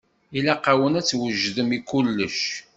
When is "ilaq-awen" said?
0.37-0.97